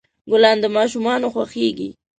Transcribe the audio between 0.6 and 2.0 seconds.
د ماشومان خوښیږي.